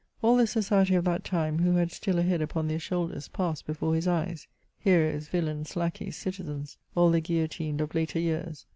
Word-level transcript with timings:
All 0.23 0.35
the 0.35 0.47
society 0.47 0.95
of 0.95 1.03
that 1.03 1.23
time, 1.23 1.59
who 1.59 1.75
had 1.75 1.91
still 1.91 2.17
a 2.17 2.23
head 2.23 2.41
upon 2.41 2.67
their 2.67 2.79
shoulders, 2.79 3.27
passed 3.27 3.67
hefore 3.67 3.93
his 3.93 4.07
eyes:— 4.07 4.47
heroes, 4.79 5.27
yiUains, 5.29 5.75
lacqueys, 5.75 6.15
citizens— 6.15 6.79
all 6.95 7.11
the 7.11 7.21
guillotined 7.21 7.81
of 7.81 7.93
later 7.93 8.17
years. 8.19 8.65